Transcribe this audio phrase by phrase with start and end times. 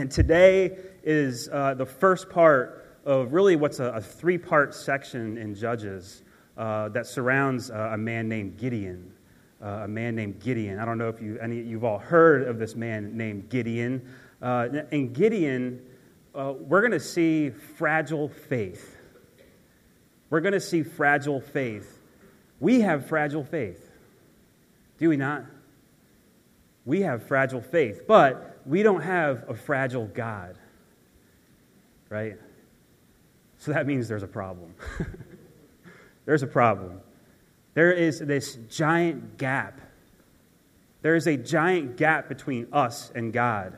[0.00, 5.36] And today is uh, the first part of really what's a, a three part section
[5.36, 6.22] in Judges
[6.56, 9.12] uh, that surrounds uh, a man named Gideon.
[9.62, 10.78] Uh, a man named Gideon.
[10.78, 14.08] I don't know if you, any, you've all heard of this man named Gideon.
[14.40, 15.82] Uh, and Gideon,
[16.34, 18.96] uh, we're going to see fragile faith.
[20.30, 22.00] We're going to see fragile faith.
[22.58, 23.86] We have fragile faith.
[24.96, 25.44] Do we not?
[26.86, 30.56] We have fragile faith, but we don't have a fragile God.
[32.08, 32.36] Right?
[33.58, 34.74] So that means there's a problem.
[36.24, 37.00] there's a problem.
[37.74, 39.80] There is this giant gap.
[41.02, 43.76] There is a giant gap between us and God.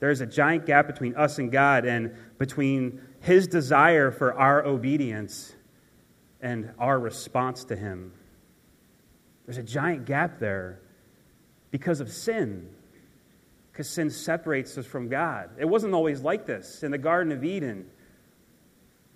[0.00, 4.64] There is a giant gap between us and God and between His desire for our
[4.64, 5.54] obedience
[6.40, 8.12] and our response to Him.
[9.46, 10.80] There's a giant gap there
[11.70, 12.68] because of sin,
[13.76, 15.50] because sin separates us from God.
[15.58, 16.82] It wasn't always like this.
[16.82, 17.84] In the Garden of Eden,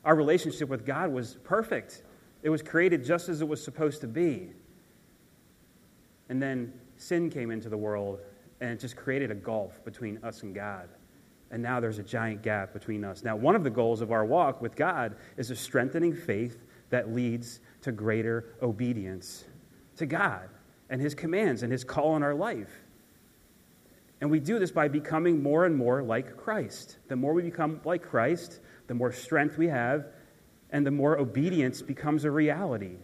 [0.04, 2.02] our relationship with God was perfect,
[2.42, 4.50] it was created just as it was supposed to be.
[6.28, 8.20] And then sin came into the world
[8.60, 10.90] and it just created a gulf between us and God.
[11.50, 13.24] And now there's a giant gap between us.
[13.24, 17.14] Now, one of the goals of our walk with God is a strengthening faith that
[17.14, 19.46] leads to greater obedience
[19.96, 20.50] to God
[20.90, 22.84] and His commands and His call on our life.
[24.20, 26.98] And we do this by becoming more and more like Christ.
[27.08, 30.06] The more we become like Christ, the more strength we have,
[30.70, 32.96] and the more obedience becomes a reality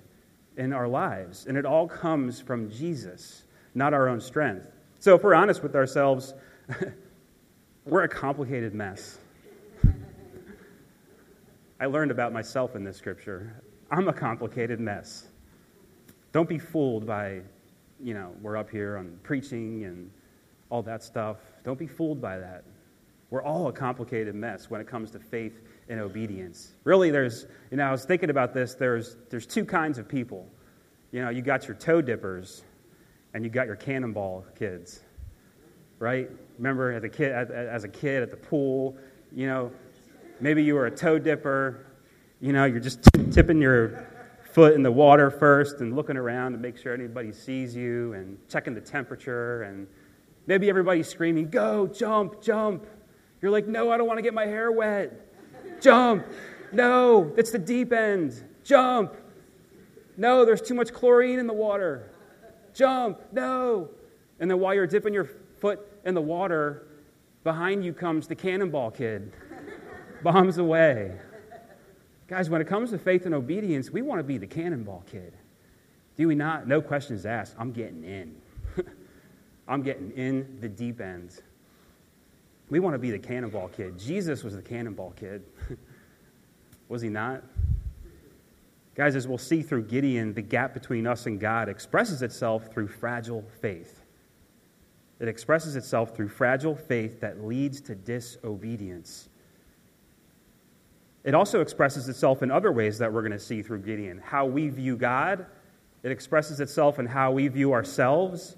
[0.57, 1.47] in our lives.
[1.47, 4.67] And it all comes from Jesus, not our own strength.
[4.99, 6.35] So, if we're honest with ourselves,
[7.87, 9.19] we're a complicated mess.
[11.81, 13.63] I learned about myself in this scripture.
[13.91, 15.29] I'm a complicated mess.
[16.33, 17.43] Don't be fooled by,
[18.03, 20.11] you know, we're up here on preaching and
[20.71, 21.39] all that stuff.
[21.65, 22.65] Don't be fooled by that.
[23.31, 26.75] We're all a complicated mess when it comes to faith and obedience.
[26.85, 28.75] Really, there's, you know, I was thinking about this.
[28.75, 30.49] There's, there's two kinds of people.
[31.11, 32.63] You know, you got your toe dippers
[33.35, 35.01] and you got your cannonball kids,
[35.99, 36.31] right?
[36.59, 38.97] Remember as a kid, as a kid at the pool,
[39.33, 39.73] you know,
[40.41, 41.87] maybe you were a toe dipper.
[42.41, 43.01] You know, you're just
[43.33, 44.07] tipping your
[44.53, 48.39] foot in the water first and looking around to make sure anybody sees you and
[48.49, 49.87] checking the temperature and
[50.47, 52.87] maybe everybody's screaming, "Go, jump, jump!"
[53.41, 55.13] You're like, "No, I don't want to get my hair wet."
[55.81, 56.27] Jump.
[56.73, 58.43] No, it's the deep end.
[58.65, 59.15] Jump.
[60.17, 62.11] No, there's too much chlorine in the water.
[62.75, 63.21] Jump.
[63.33, 63.91] No.
[64.41, 65.29] And then while you're dipping your
[65.61, 66.87] foot in the water,
[67.45, 69.33] behind you comes the cannonball kid.
[70.23, 71.13] Bombs away.
[72.29, 75.33] Guys, when it comes to faith and obedience, we want to be the cannonball kid.
[76.17, 76.67] Do we not?
[76.67, 77.55] No questions asked.
[77.59, 78.35] I'm getting in.
[79.69, 81.41] I'm getting in the deep end.
[82.69, 83.99] We want to be the cannonball kid.
[83.99, 85.45] Jesus was the cannonball kid.
[86.89, 87.43] was he not?
[88.95, 92.89] Guys, as we'll see through Gideon, the gap between us and God expresses itself through
[92.89, 94.03] fragile faith.
[95.21, 99.29] It expresses itself through fragile faith that leads to disobedience.
[101.25, 104.19] It also expresses itself in other ways that we're going to see through Gideon.
[104.19, 105.45] How we view God,
[106.03, 108.57] it expresses itself in how we view ourselves.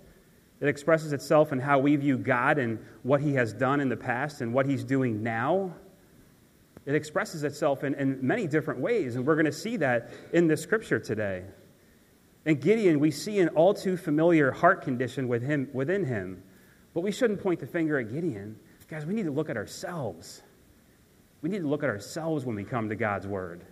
[0.61, 3.97] It expresses itself in how we view God and what He has done in the
[3.97, 5.75] past and what He's doing now.
[6.85, 10.49] It expresses itself in, in many different ways, and we're going to see that in
[10.49, 11.45] the scripture today.
[12.45, 16.43] In Gideon, we see an all too familiar heart condition with him, within him.
[16.95, 18.59] But we shouldn't point the finger at Gideon.
[18.89, 20.43] Guys, we need to look at ourselves.
[21.43, 23.65] We need to look at ourselves when we come to God's word.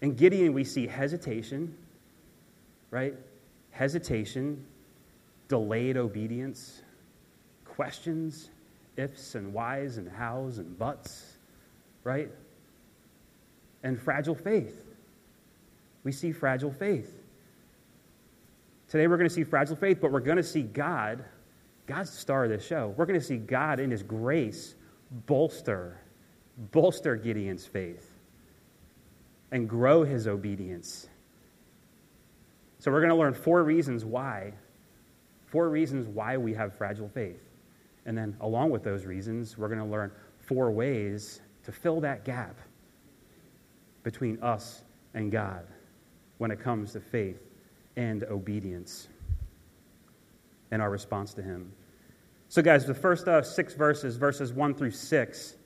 [0.00, 1.76] In Gideon, we see hesitation,
[2.90, 3.14] right?
[3.70, 4.64] Hesitation,
[5.48, 6.82] delayed obedience,
[7.64, 8.50] questions,
[8.96, 11.36] ifs and whys and hows and buts,
[12.04, 12.30] right?
[13.82, 14.84] And fragile faith.
[16.04, 17.22] We see fragile faith.
[18.88, 21.24] Today we're going to see fragile faith, but we're going to see God,
[21.86, 22.94] God's the star of this show.
[22.96, 24.74] We're going to see God in His grace
[25.26, 25.98] bolster
[26.72, 28.10] bolster Gideon's faith
[29.50, 31.08] and grow his obedience.
[32.80, 34.52] So, we're going to learn four reasons why.
[35.50, 37.40] Four reasons why we have fragile faith.
[38.04, 42.24] And then, along with those reasons, we're going to learn four ways to fill that
[42.24, 42.56] gap
[44.02, 44.82] between us
[45.14, 45.66] and God
[46.38, 47.40] when it comes to faith
[47.96, 49.08] and obedience
[50.70, 51.72] and our response to Him.
[52.48, 55.56] So, guys, the first uh, six verses, verses 1 through 6,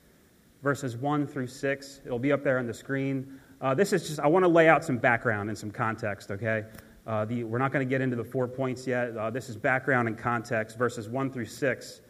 [0.61, 2.01] verses 1 through 6.
[2.05, 3.39] It'll be up there on the screen.
[3.61, 6.65] Uh, this is just, I want to lay out some background and some context, okay?
[7.05, 9.15] Uh, the, we're not going to get into the four points yet.
[9.17, 12.01] Uh, this is background and context, verses 1 through 6.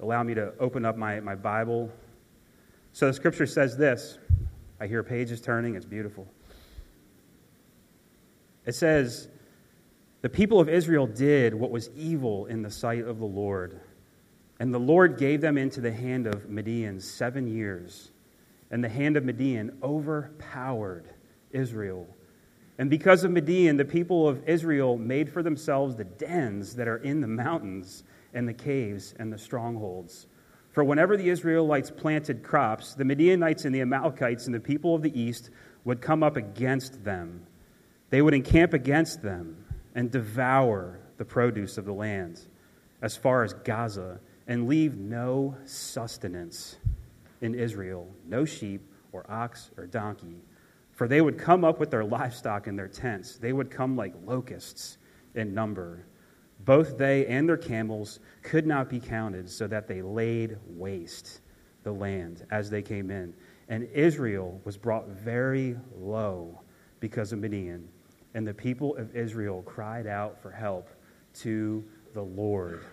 [0.00, 1.90] allow me to open up my, my Bible.
[2.92, 4.18] So the scripture says this.
[4.80, 6.26] I hear pages turning, it's beautiful.
[8.66, 9.28] It says,
[10.22, 13.80] The people of Israel did what was evil in the sight of the Lord.
[14.58, 18.10] And the Lord gave them into the hand of Midian seven years.
[18.70, 21.08] And the hand of Midian overpowered
[21.52, 22.08] Israel.
[22.78, 26.98] And because of Midian, the people of Israel made for themselves the dens that are
[26.98, 30.28] in the mountains and the caves and the strongholds.
[30.70, 35.02] For whenever the Israelites planted crops, the Midianites and the Amalekites and the people of
[35.02, 35.50] the east
[35.84, 37.46] would come up against them.
[38.10, 39.64] They would encamp against them
[39.94, 42.40] and devour the produce of the land
[43.02, 46.76] as far as Gaza and leave no sustenance
[47.40, 48.82] in Israel, no sheep
[49.12, 50.36] or ox or donkey.
[50.98, 53.36] For they would come up with their livestock and their tents.
[53.36, 54.98] They would come like locusts
[55.36, 56.04] in number.
[56.64, 61.42] Both they and their camels could not be counted, so that they laid waste
[61.84, 63.32] the land as they came in.
[63.68, 66.60] And Israel was brought very low
[66.98, 67.88] because of Midian.
[68.34, 70.88] And the people of Israel cried out for help
[71.34, 72.84] to the Lord.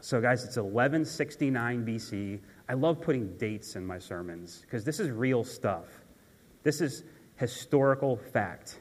[0.00, 2.38] So, guys, it's 1169 BC.
[2.68, 5.86] I love putting dates in my sermons because this is real stuff.
[6.62, 7.04] This is
[7.36, 8.80] historical fact.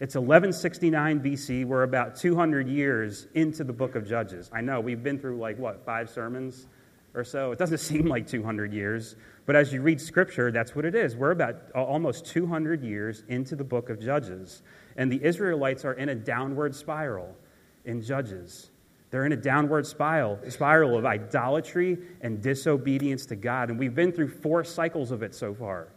[0.00, 1.66] It's 1169 BC.
[1.66, 4.48] We're about 200 years into the book of Judges.
[4.52, 6.68] I know we've been through like what, five sermons
[7.14, 7.52] or so?
[7.52, 11.16] It doesn't seem like 200 years, but as you read scripture, that's what it is.
[11.16, 14.62] We're about almost 200 years into the book of Judges,
[14.96, 17.36] and the Israelites are in a downward spiral
[17.84, 18.70] in Judges.
[19.10, 23.68] They're in a downward spiral, spiral of idolatry and disobedience to God.
[23.68, 25.88] And we've been through four cycles of it so far.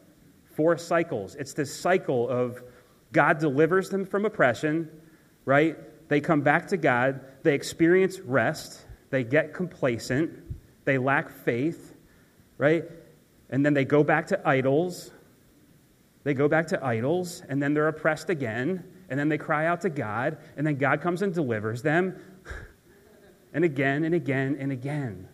[0.56, 1.36] Four cycles.
[1.36, 2.64] It's this cycle of
[3.12, 4.90] God delivers them from oppression,
[5.46, 5.78] right?
[6.10, 7.22] They come back to God.
[7.44, 8.86] They experience rest.
[9.10, 10.32] They get complacent.
[10.86, 11.96] They lack faith,
[12.58, 12.84] right?
[13.50, 15.12] And then they go back to idols.
[16.24, 18.84] They go back to idols, and then they're oppressed again.
[19.10, 22.20] And then they cry out to God, and then God comes and delivers them.
[23.56, 25.28] And again and again and again.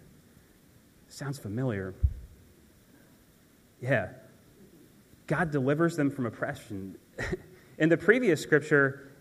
[1.08, 1.96] Sounds familiar.
[3.80, 4.10] Yeah.
[5.30, 6.98] God delivers them from oppression.
[7.78, 9.12] In the previous scripture,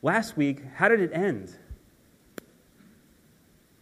[0.00, 1.54] last week, how did it end?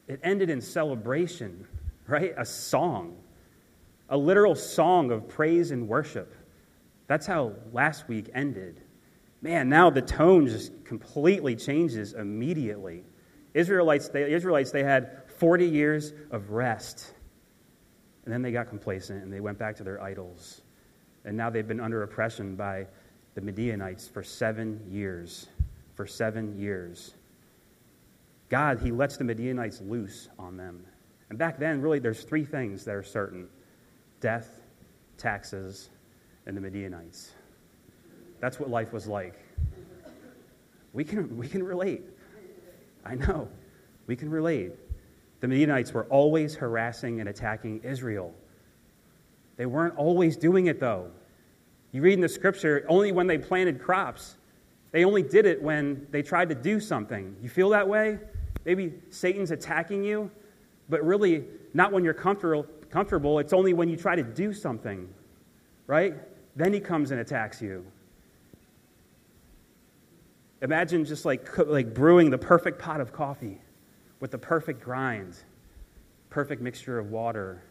[0.08, 1.66] It ended in celebration,
[2.08, 2.34] right?
[2.36, 3.16] A song,
[4.08, 6.34] a literal song of praise and worship.
[7.06, 8.82] That's how last week ended.
[9.40, 13.04] Man, now the tone just completely changes immediately.
[13.54, 17.12] Israelites, the Israelites, they had 40 years of rest.
[18.24, 20.62] And then they got complacent and they went back to their idols.
[21.26, 22.86] And now they've been under oppression by
[23.34, 25.48] the Midianites for seven years.
[25.94, 27.14] For seven years.
[28.48, 30.86] God, He lets the Midianites loose on them.
[31.28, 33.48] And back then, really, there's three things that are certain
[34.20, 34.60] death,
[35.18, 35.90] taxes,
[36.46, 37.32] and the Midianites.
[38.40, 39.34] That's what life was like.
[40.92, 42.02] We can, we can relate.
[43.04, 43.48] I know.
[44.06, 44.72] We can relate.
[45.40, 48.32] The Midianites were always harassing and attacking Israel.
[49.56, 51.10] They weren't always doing it, though.
[51.92, 54.36] You read in the scripture, only when they planted crops.
[54.92, 57.36] They only did it when they tried to do something.
[57.42, 58.18] You feel that way?
[58.64, 60.30] Maybe Satan's attacking you,
[60.88, 62.66] but really not when you're comfortable.
[62.90, 63.38] comfortable.
[63.38, 65.08] It's only when you try to do something,
[65.86, 66.14] right?
[66.56, 67.84] Then he comes and attacks you.
[70.62, 73.60] Imagine just like, like brewing the perfect pot of coffee
[74.20, 75.36] with the perfect grind,
[76.30, 77.62] perfect mixture of water,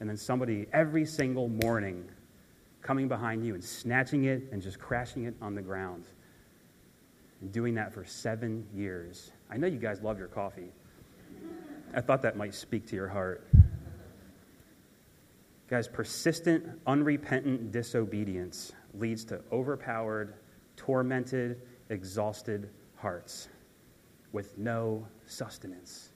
[0.00, 2.08] and then somebody every single morning
[2.82, 6.04] coming behind you and snatching it and just crashing it on the ground.
[7.40, 9.30] And doing that for seven years.
[9.50, 10.72] I know you guys love your coffee.
[11.94, 13.46] I thought that might speak to your heart.
[15.68, 20.34] Guys, persistent, unrepentant disobedience leads to overpowered,
[20.76, 23.48] tormented, exhausted hearts
[24.32, 26.10] with no sustenance.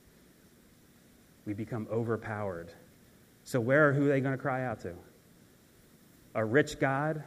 [1.47, 2.73] We become overpowered.
[3.45, 4.95] So, where or who are they going to cry out to?
[6.35, 7.23] a rich God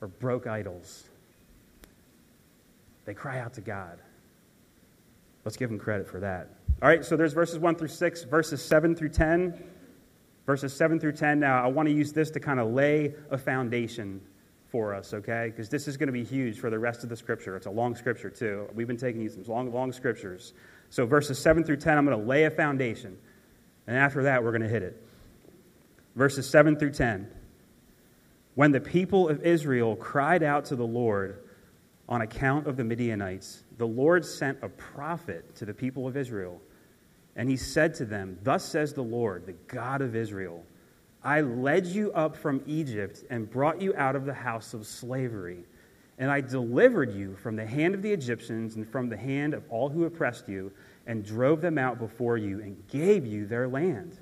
[0.00, 1.04] or broke idols.
[3.04, 3.98] They cry out to God.
[5.44, 6.50] Let's give them credit for that.
[6.80, 9.64] All right, so there's verses 1 through 6, verses 7 through 10.
[10.46, 11.38] Verses 7 through 10.
[11.40, 14.20] Now, I want to use this to kind of lay a foundation
[14.70, 15.48] for us, okay?
[15.50, 17.56] Because this is going to be huge for the rest of the scripture.
[17.56, 18.68] It's a long scripture, too.
[18.74, 20.54] We've been taking these long, long scriptures.
[20.90, 23.16] So, verses 7 through 10, I'm going to lay a foundation.
[23.86, 25.06] And after that, we're going to hit it.
[26.14, 27.28] Verses 7 through 10.
[28.54, 31.42] When the people of Israel cried out to the Lord
[32.08, 36.60] on account of the Midianites, the Lord sent a prophet to the people of Israel.
[37.34, 40.64] And he said to them, Thus says the Lord, the God of Israel
[41.24, 45.64] I led you up from Egypt and brought you out of the house of slavery.
[46.18, 49.64] And I delivered you from the hand of the Egyptians and from the hand of
[49.70, 50.72] all who oppressed you,
[51.06, 54.18] and drove them out before you, and gave you their land.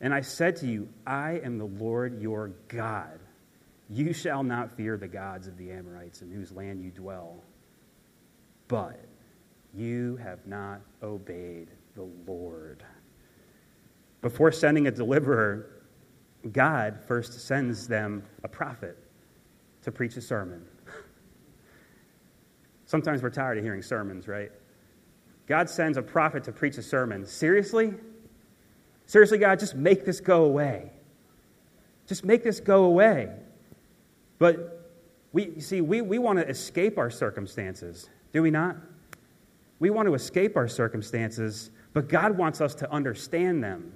[0.00, 3.18] And I said to you, I am the Lord your God.
[3.88, 7.42] You shall not fear the gods of the Amorites in whose land you dwell.
[8.68, 9.00] But
[9.72, 12.82] you have not obeyed the Lord.
[14.22, 15.84] Before sending a deliverer,
[16.52, 18.98] God first sends them a prophet
[19.82, 20.66] to preach a sermon.
[22.86, 24.50] Sometimes we're tired of hearing sermons, right?
[25.46, 27.24] God sends a prophet to preach a sermon.
[27.24, 27.94] Seriously?
[29.06, 30.90] Seriously, God, just make this go away.
[32.06, 33.30] Just make this go away.
[34.38, 34.90] But
[35.32, 38.76] we see, we, we want to escape our circumstances, do we not?
[39.78, 43.92] We want to escape our circumstances, but God wants us to understand them.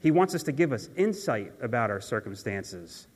[0.00, 3.06] He wants us to give us insight about our circumstances.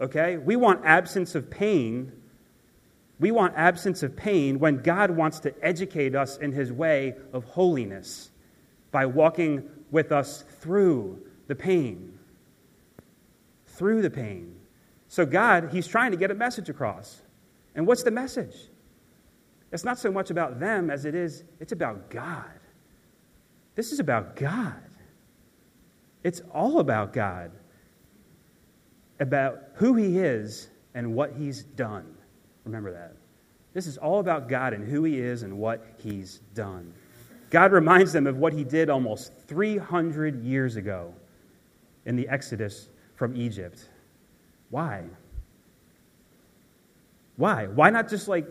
[0.00, 0.36] Okay?
[0.36, 2.12] We want absence of pain.
[3.20, 7.44] We want absence of pain when God wants to educate us in his way of
[7.44, 8.30] holiness
[8.98, 9.62] by walking
[9.92, 12.18] with us through the pain.
[13.64, 14.56] Through the pain.
[15.06, 17.22] So, God, he's trying to get a message across.
[17.76, 18.56] And what's the message?
[19.70, 22.58] It's not so much about them as it is, it's about God.
[23.76, 24.82] This is about God.
[26.24, 27.52] It's all about God,
[29.20, 32.16] about who He is and what He's done.
[32.64, 33.14] Remember that.
[33.74, 36.92] This is all about God and who He is and what He's done.
[37.50, 41.14] God reminds them of what He did almost 300 years ago
[42.04, 43.88] in the Exodus from Egypt.
[44.70, 45.04] Why?
[47.36, 47.66] Why?
[47.66, 48.46] Why not just like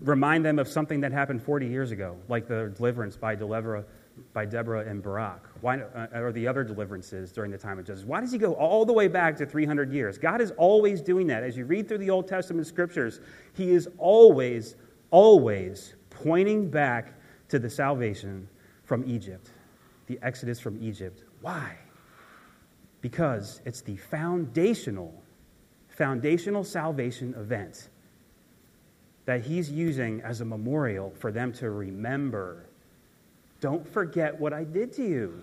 [0.00, 3.84] remind them of something that happened 40 years ago, like the deliverance by Deborah,
[4.32, 8.04] by Deborah and Barak, why, uh, or the other deliverances during the time of Judges.
[8.04, 10.18] Why does he go all the way back to 300 years?
[10.18, 11.42] God is always doing that.
[11.42, 13.20] As you read through the Old Testament scriptures,
[13.54, 14.76] he is always,
[15.10, 17.14] always pointing back
[17.48, 18.48] to the salvation
[18.84, 19.50] from Egypt,
[20.06, 21.22] the exodus from Egypt.
[21.40, 21.76] Why?
[23.00, 25.22] Because it's the foundational,
[25.88, 27.88] foundational salvation event
[29.26, 32.66] that he's using as a memorial for them to remember.
[33.60, 35.42] Don't forget what I did to you.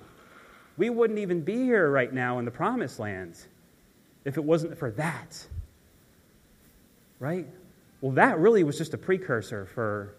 [0.78, 3.36] We wouldn't even be here right now in the promised land
[4.26, 5.48] if it wasn't for that.
[7.20, 7.48] Right?
[8.02, 10.16] Well, that really was just a precursor for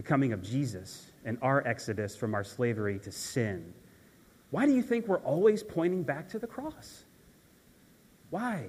[0.00, 3.74] the coming of Jesus and our exodus from our slavery to sin.
[4.50, 7.04] Why do you think we're always pointing back to the cross?
[8.30, 8.68] Why?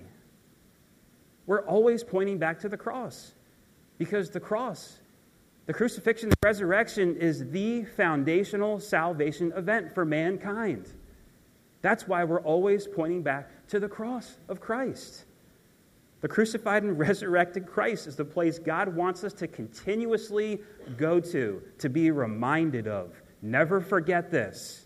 [1.45, 3.31] We're always pointing back to the cross.
[3.97, 4.99] Because the cross,
[5.67, 10.91] the crucifixion, the resurrection is the foundational salvation event for mankind.
[11.81, 15.23] That's why we're always pointing back to the cross of Christ.
[16.21, 20.59] The crucified and resurrected Christ is the place God wants us to continuously
[20.97, 23.21] go to, to be reminded of.
[23.41, 24.85] Never forget this.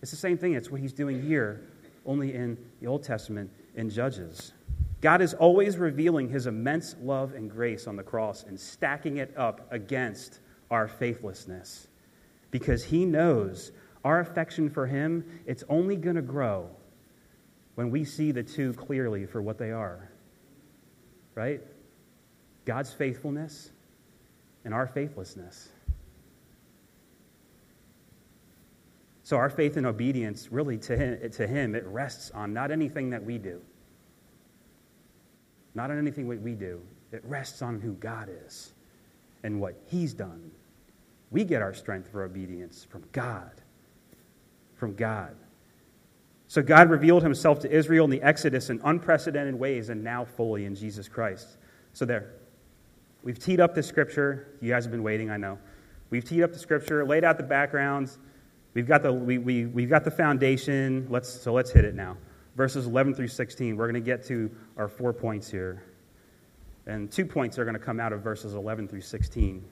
[0.00, 1.68] It's the same thing, it's what he's doing here,
[2.06, 4.52] only in the Old Testament in Judges.
[5.00, 9.36] God is always revealing his immense love and grace on the cross and stacking it
[9.36, 10.40] up against
[10.70, 11.88] our faithlessness
[12.50, 13.72] because he knows
[14.04, 16.68] our affection for him it's only going to grow
[17.78, 20.10] when we see the two clearly for what they are
[21.34, 21.60] right
[22.64, 23.70] god's faithfulness
[24.64, 25.68] and our faithlessness
[29.22, 33.10] so our faith and obedience really to him, to him it rests on not anything
[33.10, 33.60] that we do
[35.78, 36.80] not on anything that we do.
[37.12, 38.72] It rests on who God is
[39.44, 40.50] and what He's done.
[41.30, 43.52] We get our strength for obedience from God.
[44.74, 45.36] From God.
[46.48, 50.64] So God revealed Himself to Israel in the Exodus in unprecedented ways and now fully
[50.64, 51.56] in Jesus Christ.
[51.92, 52.32] So there.
[53.22, 54.56] We've teed up the scripture.
[54.60, 55.58] You guys have been waiting, I know.
[56.10, 58.18] We've teed up the scripture, laid out the backgrounds.
[58.74, 61.06] We've got the, we, we, we've got the foundation.
[61.10, 62.16] Let's, so let's hit it now
[62.58, 63.76] verses 11 through 16.
[63.76, 65.84] We're going to get to our four points here.
[66.88, 69.64] And two points are going to come out of verses 11 through 16.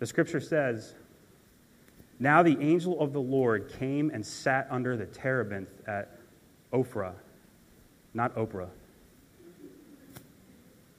[0.00, 0.96] The scripture says,
[2.22, 6.18] Now the angel of the Lord came and sat under the terebinth at
[6.70, 7.14] Ophrah,
[8.12, 8.68] not Oprah.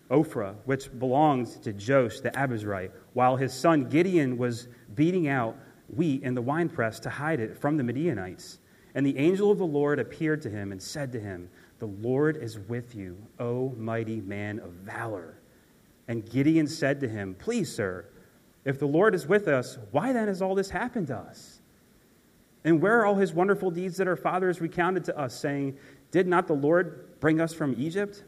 [0.10, 5.56] Ophrah, which belongs to Joash the Abiezrite, while his son Gideon was beating out
[5.96, 8.58] wheat in the winepress to hide it from the Midianites.
[8.96, 12.36] And the angel of the Lord appeared to him and said to him, The Lord
[12.36, 15.38] is with you, O mighty man of valor.
[16.08, 18.06] And Gideon said to him, Please, sir,
[18.64, 21.60] If the Lord is with us, why then has all this happened to us?
[22.64, 25.78] And where are all his wonderful deeds that our fathers recounted to us, saying,
[26.12, 28.24] Did not the Lord bring us from Egypt?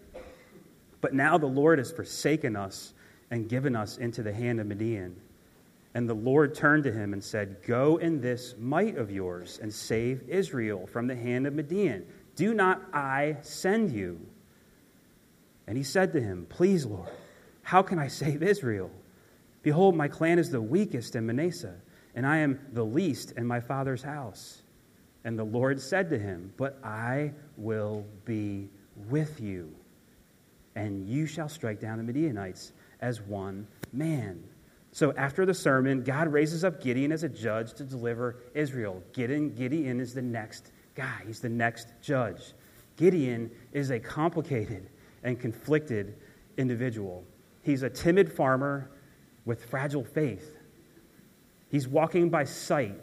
[1.02, 2.94] But now the Lord has forsaken us
[3.30, 5.16] and given us into the hand of Midian.
[5.94, 9.72] And the Lord turned to him and said, Go in this might of yours and
[9.72, 12.06] save Israel from the hand of Midian.
[12.36, 14.20] Do not I send you?
[15.68, 17.10] And he said to him, Please, Lord,
[17.62, 18.90] how can I save Israel?
[19.64, 21.76] Behold, my clan is the weakest in Manasseh,
[22.14, 24.62] and I am the least in my father's house.
[25.24, 28.70] And the Lord said to him, But I will be
[29.10, 29.74] with you,
[30.76, 34.44] and you shall strike down the Midianites as one man.
[34.92, 39.02] So after the sermon, God raises up Gideon as a judge to deliver Israel.
[39.14, 42.54] Gideon, Gideon is the next guy, he's the next judge.
[42.98, 44.90] Gideon is a complicated
[45.24, 46.16] and conflicted
[46.58, 47.24] individual.
[47.64, 48.92] He's a timid farmer
[49.46, 50.58] with fragile faith.
[51.70, 53.00] He's walking by sight,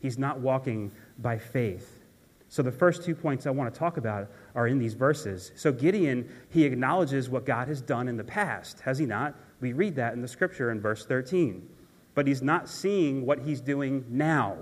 [0.00, 2.00] he's not walking by faith.
[2.48, 5.52] So, the first two points I want to talk about are in these verses.
[5.54, 9.36] So, Gideon, he acknowledges what God has done in the past, has he not?
[9.60, 11.68] We read that in the scripture in verse 13.
[12.14, 14.58] But he's not seeing what he's doing now.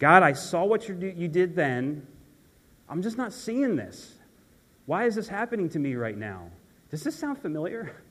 [0.00, 2.06] God, I saw what you, you did then.
[2.88, 4.14] I'm just not seeing this.
[4.86, 6.50] Why is this happening to me right now?
[6.90, 7.94] Does this sound familiar?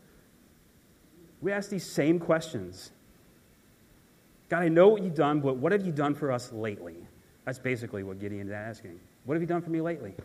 [1.46, 2.90] We ask these same questions.
[4.50, 6.96] God, I know what you've done, but what have you done for us lately?
[7.46, 9.00] That's basically what Gideon is asking.
[9.26, 10.16] What have you done for me lately?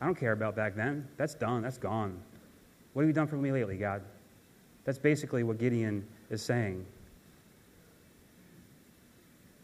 [0.00, 1.08] I don't care about back then.
[1.16, 1.62] That's done.
[1.62, 2.16] That's gone.
[2.92, 4.02] What have you done for me lately, God?
[4.84, 6.86] That's basically what Gideon is saying.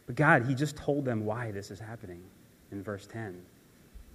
[0.06, 2.24] But God, he just told them why this is happening
[2.72, 3.40] in verse 10.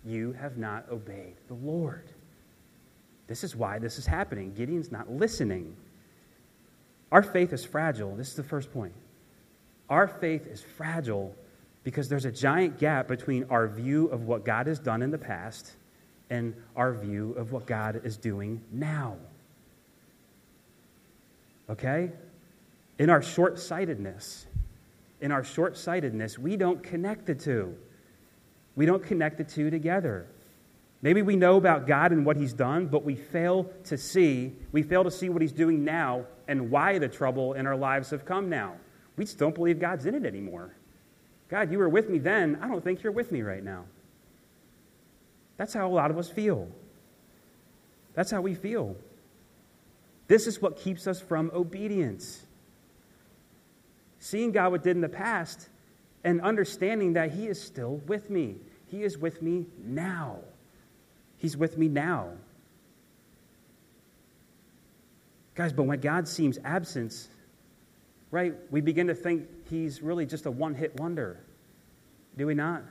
[0.04, 2.10] You have not obeyed the Lord.
[3.28, 4.54] This is why this is happening.
[4.54, 5.78] Gideon's not listening.
[7.12, 8.16] Our faith is fragile.
[8.16, 8.94] This is the first point.
[9.89, 11.36] Our faith is fragile
[11.84, 15.17] because there's a giant gap between our view of what God has done in the
[15.17, 15.72] past
[16.30, 19.17] and our view of what God is doing now.
[21.69, 22.12] Okay?
[23.00, 24.45] In our short sightedness,
[25.22, 27.76] in our short sightedness, we don't connect the two.
[28.76, 30.28] We don't connect the two together.
[31.02, 34.84] Maybe we know about God and what He's done, but we fail to see, we
[34.84, 38.26] fail to see what He's doing now and why the trouble in our lives have
[38.26, 38.74] come now.
[39.16, 40.76] We just don't believe God's in it anymore.
[41.50, 42.60] God, you were with me then.
[42.62, 43.86] I don't think you're with me right now.
[45.58, 46.68] That's how a lot of us feel.
[48.14, 48.96] That's how we feel.
[50.28, 52.46] This is what keeps us from obedience.
[54.20, 55.70] Seeing God what did in the past
[56.24, 58.58] and understanding that He is still with me.
[58.88, 60.40] He is with me now.
[61.39, 62.34] He's with me now.
[65.56, 67.28] Guys, but when God seems absent,
[68.30, 71.39] right, we begin to think he's really just a one hit wonder.
[72.38, 72.84] Do we not?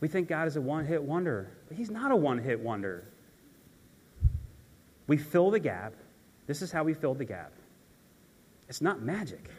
[0.00, 3.06] We think God is a one hit wonder, but he's not a one hit wonder.
[5.06, 5.94] We fill the gap.
[6.46, 7.52] This is how we fill the gap.
[8.68, 9.50] It's not magic.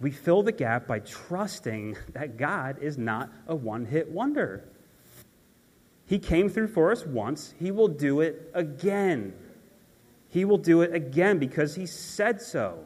[0.00, 4.64] We fill the gap by trusting that God is not a one hit wonder.
[6.06, 9.34] He came through for us once, He will do it again.
[10.34, 12.80] He will do it again because he said so.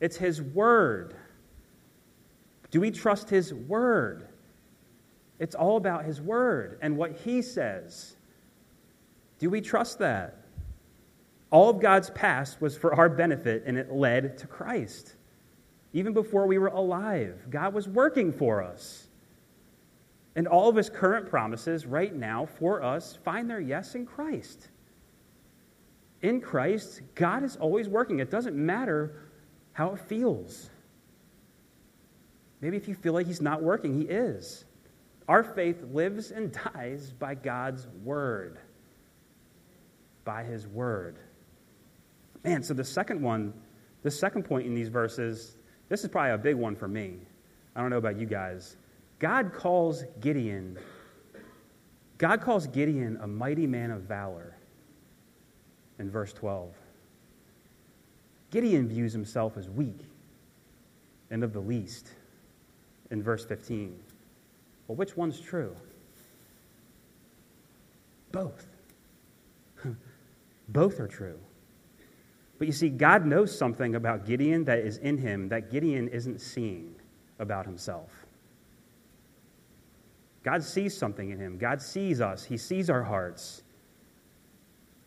[0.00, 1.14] It's his word.
[2.72, 4.26] Do we trust his word?
[5.38, 8.16] It's all about his word and what he says.
[9.38, 10.38] Do we trust that?
[11.52, 15.14] All of God's past was for our benefit and it led to Christ.
[15.92, 19.06] Even before we were alive, God was working for us.
[20.38, 24.70] And all of his current promises right now for us find their yes in Christ
[26.22, 28.18] in Christ, God is always working.
[28.18, 29.22] It doesn't matter
[29.72, 30.70] how it feels.
[32.60, 34.64] Maybe if you feel like He's not working, He is.
[35.28, 38.58] Our faith lives and dies by God's Word.
[40.24, 41.16] By His Word.
[42.44, 43.52] Man, so the second one,
[44.02, 45.56] the second point in these verses,
[45.88, 47.18] this is probably a big one for me.
[47.76, 48.76] I don't know about you guys.
[49.18, 50.78] God calls Gideon,
[52.18, 54.54] God calls Gideon a mighty man of valor
[55.98, 56.74] in verse 12.
[58.50, 60.00] Gideon views himself as weak
[61.30, 62.08] and of the least
[63.10, 63.98] in verse 15.
[64.86, 65.76] Well, which one's true?
[68.32, 68.66] Both.
[70.68, 71.38] Both are true.
[72.58, 76.40] But you see, God knows something about Gideon that is in him that Gideon isn't
[76.40, 76.94] seeing
[77.38, 78.27] about himself.
[80.48, 81.58] God sees something in him.
[81.58, 82.42] God sees us.
[82.42, 83.64] He sees our hearts.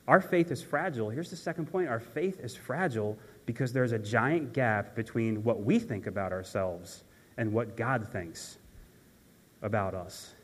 [0.07, 1.09] Our faith is fragile.
[1.09, 5.63] Here's the second point our faith is fragile because there's a giant gap between what
[5.63, 7.05] we think about ourselves
[7.37, 8.59] and what God thinks
[9.63, 10.35] about us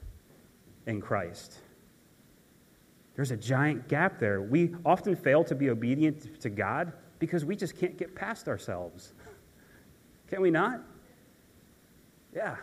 [0.87, 1.59] in Christ.
[3.15, 4.41] There's a giant gap there.
[4.41, 9.13] We often fail to be obedient to God because we just can't get past ourselves.
[10.27, 10.81] Can we not?
[12.35, 12.55] Yeah.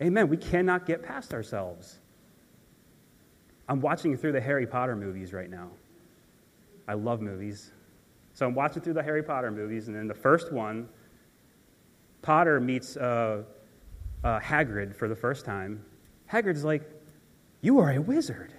[0.00, 0.28] Amen.
[0.28, 1.98] We cannot get past ourselves.
[3.68, 5.68] I'm watching through the Harry Potter movies right now.
[6.86, 7.72] I love movies.
[8.32, 10.88] So I'm watching through the Harry Potter movies, and in the first one,
[12.22, 13.42] Potter meets uh,
[14.24, 15.84] uh, Hagrid for the first time.
[16.30, 16.88] Hagrid's like,
[17.60, 18.54] You are a wizard.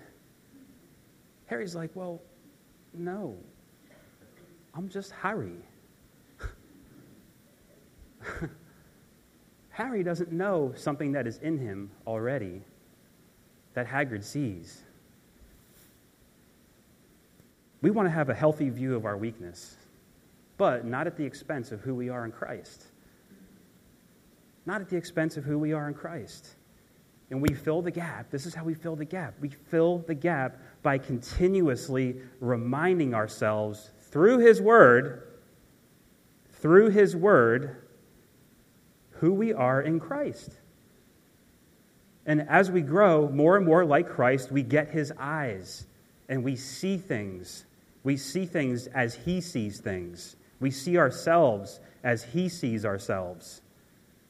[1.45, 2.21] Harry's like, Well,
[2.93, 3.37] no,
[4.75, 5.57] I'm just Harry.
[9.79, 12.61] Harry doesn't know something that is in him already
[13.75, 14.83] that Hagrid sees.
[17.81, 19.77] We want to have a healthy view of our weakness,
[20.57, 22.87] but not at the expense of who we are in Christ.
[24.65, 26.49] Not at the expense of who we are in Christ.
[27.29, 28.29] And we fill the gap.
[28.31, 29.33] This is how we fill the gap.
[29.39, 35.37] We fill the gap by continuously reminding ourselves through His Word,
[36.51, 37.88] through His Word,
[39.19, 40.51] who we are in Christ.
[42.25, 45.85] And as we grow more and more like Christ, we get His eyes
[46.27, 47.65] and we see things
[48.03, 50.35] we see things as He sees things.
[50.59, 53.61] We see ourselves as He sees ourselves.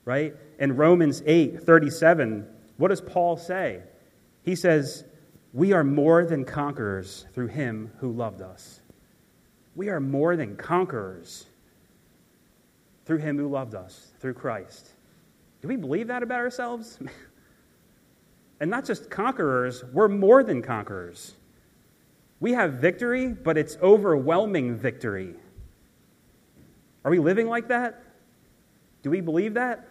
[0.06, 0.36] Right?
[0.58, 2.47] In Romans 8 37,
[2.78, 3.82] what does Paul say?
[4.43, 5.04] He says,
[5.54, 8.82] We are more than conquerors through Him who loved us.
[9.75, 11.45] We are more than conquerors
[13.10, 14.88] through Him who loved us, through Christ.
[15.63, 17.00] Do we believe that about ourselves?
[18.60, 21.34] and not just conquerors, we're more than conquerors.
[22.39, 25.34] We have victory, but it's overwhelming victory.
[27.04, 28.00] Are we living like that?
[29.02, 29.88] Do we believe that?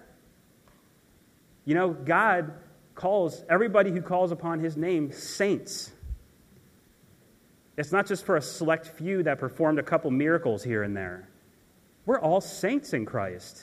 [1.65, 2.53] You know, God
[2.95, 5.91] calls everybody who calls upon his name saints.
[7.77, 11.29] It's not just for a select few that performed a couple miracles here and there.
[12.09, 13.63] We're all saints in Christ.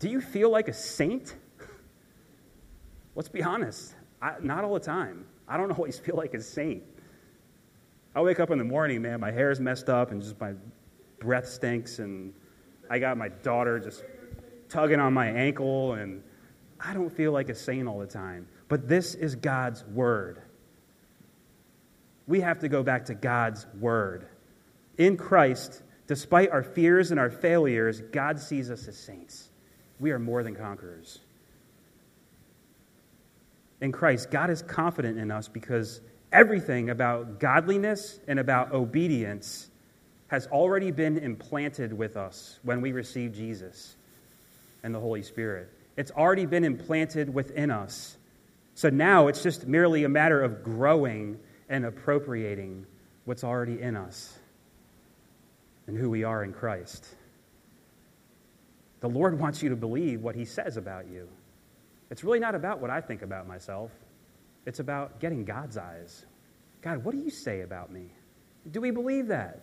[0.00, 1.36] Do you feel like a saint?
[3.14, 3.94] Let's be honest.
[4.20, 5.26] I, not all the time.
[5.46, 6.82] I don't always feel like a saint.
[8.16, 10.54] I wake up in the morning, man, my hair's messed up and just my
[11.20, 12.34] breath stinks, and
[12.90, 14.02] I got my daughter just
[14.68, 16.24] tugging on my ankle, and
[16.80, 18.48] I don't feel like a saint all the time.
[18.66, 20.42] But this is God's word.
[22.26, 24.26] We have to go back to God's word.
[24.98, 29.48] In Christ, despite our fears and our failures, God sees us as saints.
[29.98, 31.20] We are more than conquerors.
[33.80, 36.00] In Christ, God is confident in us because
[36.32, 39.68] everything about godliness and about obedience
[40.28, 43.96] has already been implanted with us when we receive Jesus
[44.82, 45.70] and the Holy Spirit.
[45.96, 48.16] It's already been implanted within us.
[48.74, 51.38] So now it's just merely a matter of growing
[51.68, 52.86] and appropriating
[53.24, 54.38] what's already in us
[55.86, 57.06] and who we are in Christ.
[59.00, 61.28] The Lord wants you to believe what He says about you.
[62.10, 63.90] It's really not about what I think about myself.
[64.64, 66.24] It's about getting God's eyes.
[66.82, 68.10] God, what do you say about me?
[68.70, 69.60] Do we believe that?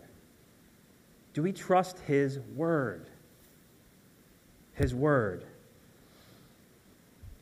[1.33, 3.09] Do we trust His word?
[4.73, 5.43] His word.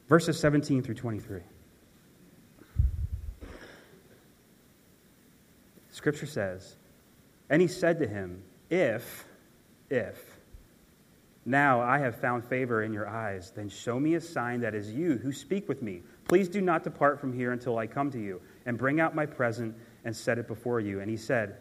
[0.07, 1.41] Verses 17 through 23.
[5.91, 6.75] Scripture says,
[7.49, 8.41] And he said to him,
[8.71, 9.25] If,
[9.89, 10.17] if,
[11.45, 13.51] now I have found favor in your eyes.
[13.53, 16.03] Then show me a sign that is you who speak with me.
[16.27, 19.25] Please do not depart from here until I come to you, and bring out my
[19.25, 21.01] present and set it before you.
[21.01, 21.57] And he said,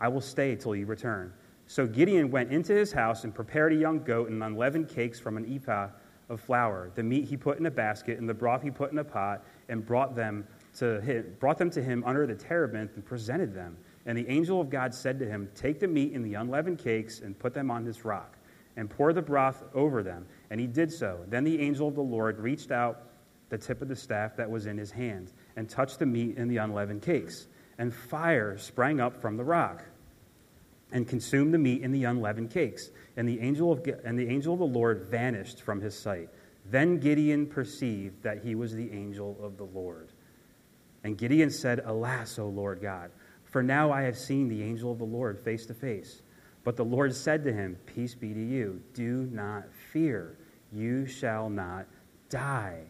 [0.00, 1.32] I will stay till you return.
[1.68, 5.36] So Gideon went into his house and prepared a young goat and unleavened cakes from
[5.36, 5.90] an ephah
[6.28, 6.90] of flour.
[6.94, 9.44] The meat he put in a basket, and the broth he put in a pot,
[9.68, 10.44] and brought them
[10.78, 13.76] to him, brought them to him under the terebinth and presented them.
[14.08, 17.20] And the angel of God said to him, Take the meat and the unleavened cakes
[17.20, 18.38] and put them on this rock
[18.74, 20.26] and pour the broth over them.
[20.48, 21.20] And he did so.
[21.28, 23.02] Then the angel of the Lord reached out
[23.50, 26.50] the tip of the staff that was in his hand and touched the meat and
[26.50, 27.48] the unleavened cakes.
[27.76, 29.84] And fire sprang up from the rock
[30.90, 32.90] and consumed the meat and the unleavened cakes.
[33.18, 36.30] And the angel of, and the, angel of the Lord vanished from his sight.
[36.64, 40.08] Then Gideon perceived that he was the angel of the Lord.
[41.04, 43.10] And Gideon said, Alas, O Lord God,
[43.50, 46.22] for now I have seen the angel of the Lord face to face.
[46.64, 48.82] But the Lord said to him, Peace be to you.
[48.92, 50.36] Do not fear.
[50.70, 51.86] You shall not
[52.28, 52.82] die.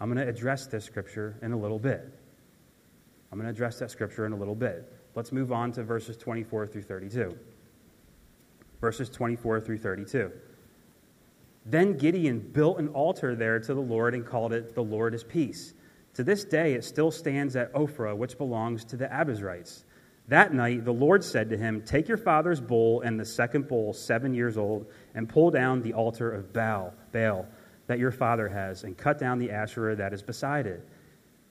[0.00, 2.12] I'm going to address this scripture in a little bit.
[3.32, 4.92] I'm going to address that scripture in a little bit.
[5.14, 7.36] Let's move on to verses 24 through 32.
[8.80, 10.30] Verses 24 through 32.
[11.66, 15.24] Then Gideon built an altar there to the Lord and called it, The Lord is
[15.24, 15.74] Peace.
[16.18, 19.84] To this day, it still stands at Ophrah, which belongs to the Abiezrites.
[20.26, 23.92] That night, the Lord said to him, Take your father's bull and the second bull,
[23.92, 27.46] seven years old, and pull down the altar of Baal, Baal
[27.86, 30.84] that your father has, and cut down the Asherah that is beside it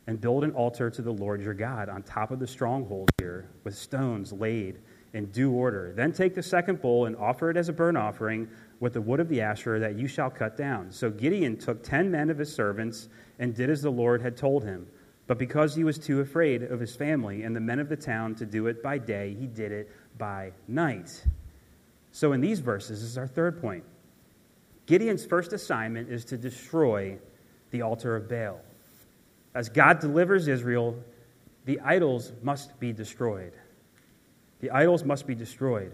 [0.06, 3.50] and build an altar to the Lord your God on top of the stronghold here
[3.64, 4.80] with stones laid
[5.14, 5.94] in due order.
[5.96, 9.20] Then take the second bull and offer it as a burnt offering with the wood
[9.20, 10.92] of the Asherah that you shall cut down.
[10.92, 13.10] So Gideon took ten men of his servants
[13.40, 14.88] and did as the Lord had told him.
[15.26, 18.36] But because he was too afraid of his family and the men of the town
[18.36, 21.26] to do it by day, he did it by night.
[22.12, 23.84] So in these verses is our third point.
[24.86, 27.18] Gideon's first assignment is to destroy
[27.72, 28.62] the altar of Baal.
[29.54, 30.96] As God delivers Israel,
[31.66, 33.54] the idols must be destroyed.
[34.62, 35.92] The idols must be destroyed.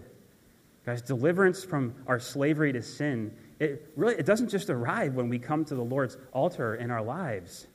[0.86, 5.38] Guys, deliverance from our slavery to sin, it really it doesn't just arrive when we
[5.38, 7.66] come to the Lord's altar in our lives.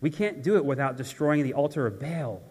[0.00, 2.42] We can't do it without destroying the altar of Baal,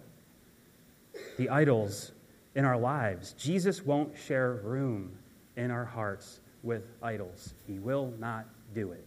[1.37, 2.11] the idols
[2.55, 3.33] in our lives.
[3.33, 5.17] Jesus won't share room
[5.55, 7.53] in our hearts with idols.
[7.67, 9.05] He will not do it.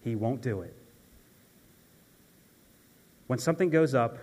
[0.00, 0.76] He won't do it.
[3.26, 4.18] When something goes up,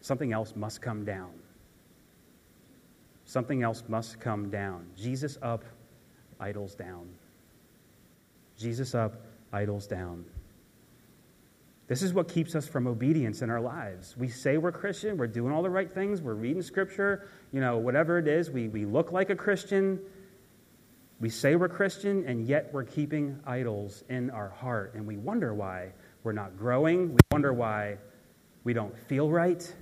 [0.00, 1.39] something else must come down.
[3.30, 4.86] Something else must come down.
[4.96, 5.64] Jesus up,
[6.40, 7.08] idols down.
[8.58, 10.24] Jesus up, idols down.
[11.86, 14.16] This is what keeps us from obedience in our lives.
[14.16, 17.78] We say we're Christian, we're doing all the right things, we're reading scripture, you know,
[17.78, 20.00] whatever it is, we, we look like a Christian.
[21.20, 25.54] We say we're Christian, and yet we're keeping idols in our heart, and we wonder
[25.54, 25.92] why
[26.24, 27.10] we're not growing.
[27.12, 27.98] We wonder why
[28.64, 29.72] we don't feel right.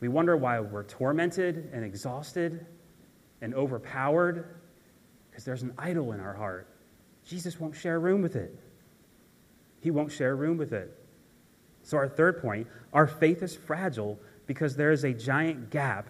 [0.00, 2.66] We wonder why we're tormented and exhausted
[3.42, 4.56] and overpowered
[5.30, 6.66] because there's an idol in our heart.
[7.24, 8.58] Jesus won't share room with it.
[9.80, 10.96] He won't share room with it.
[11.82, 16.08] So, our third point our faith is fragile because there is a giant gap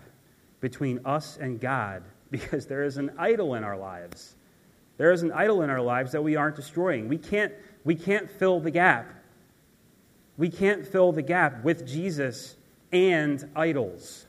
[0.60, 4.36] between us and God because there is an idol in our lives.
[4.96, 7.08] There is an idol in our lives that we aren't destroying.
[7.08, 7.52] We can't,
[7.84, 9.14] we can't fill the gap.
[10.36, 12.56] We can't fill the gap with Jesus
[12.92, 14.26] and idols.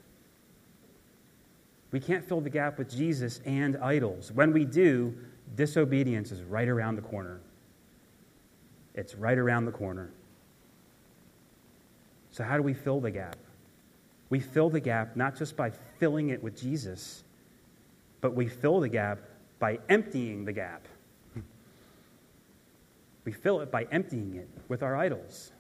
[1.91, 4.32] We can't fill the gap with Jesus and idols.
[4.32, 5.13] When we do,
[5.56, 7.41] disobedience is right around the corner.
[8.95, 10.12] It's right around the corner.
[12.32, 13.36] So, how do we fill the gap?
[14.30, 17.24] We fill the gap not just by filling it with Jesus,
[18.21, 19.19] but we fill the gap
[19.60, 20.88] by emptying the gap.
[23.24, 25.52] We fill it by emptying it with our idols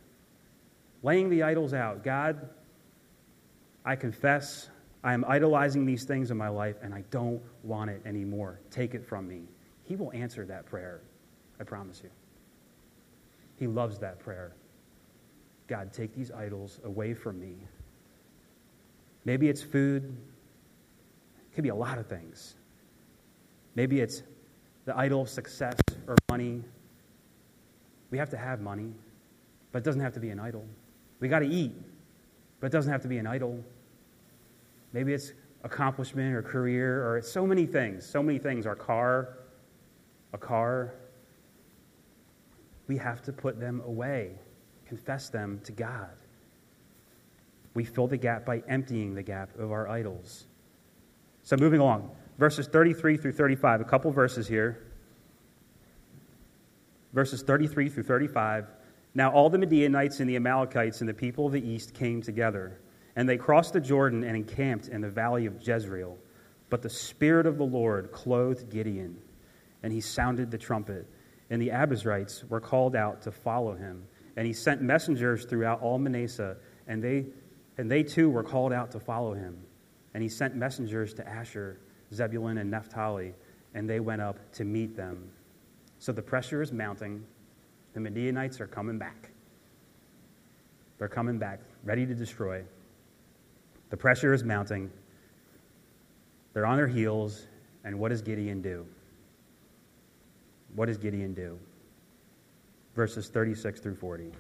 [1.03, 2.03] laying the idols out.
[2.03, 2.49] God,
[3.83, 4.69] I confess
[5.03, 8.59] I am idolizing these things in my life and I don't want it anymore.
[8.69, 9.41] Take it from me.
[9.85, 11.01] He will answer that prayer.
[11.59, 12.09] I promise you.
[13.57, 14.53] He loves that prayer.
[15.67, 17.55] God, take these idols away from me.
[19.25, 22.55] Maybe it's food, it could be a lot of things.
[23.75, 24.23] Maybe it's
[24.85, 26.63] the idol of success or money.
[28.09, 28.93] We have to have money,
[29.71, 30.65] but it doesn't have to be an idol.
[31.19, 31.73] We got to eat,
[32.59, 33.63] but it doesn't have to be an idol.
[34.93, 38.05] Maybe it's accomplishment or career or so many things.
[38.05, 38.65] So many things.
[38.65, 39.37] Our car,
[40.33, 40.95] a car.
[42.87, 44.31] We have to put them away,
[44.85, 46.09] confess them to God.
[47.73, 50.45] We fill the gap by emptying the gap of our idols.
[51.43, 54.83] So, moving along, verses 33 through 35, a couple verses here.
[57.13, 58.67] Verses 33 through 35.
[59.13, 62.79] Now all the Midianites and the Amalekites and the people of the east came together,
[63.15, 66.17] and they crossed the Jordan and encamped in the valley of Jezreel.
[66.69, 69.17] But the Spirit of the Lord clothed Gideon,
[69.83, 71.07] and he sounded the trumpet,
[71.49, 74.05] and the Abiezrites were called out to follow him.
[74.37, 76.55] And he sent messengers throughout all Manasseh,
[76.87, 77.25] and they,
[77.77, 79.57] and they too were called out to follow him.
[80.13, 81.79] And he sent messengers to Asher,
[82.13, 83.33] Zebulun, and Naphtali,
[83.73, 85.29] and they went up to meet them.
[85.99, 87.25] So the pressure is mounting
[87.93, 89.31] the Midianites are coming back.
[90.97, 92.63] They're coming back, ready to destroy.
[93.91, 94.89] The pressure is mounting.
[96.53, 97.47] They're on their heels,
[97.83, 98.85] and what does Gideon do?
[100.73, 101.59] What does Gideon do?
[102.95, 104.31] Verses 36 through 40.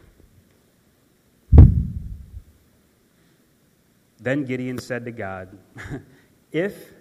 [4.21, 5.57] Then Gideon said to God,
[6.53, 6.93] If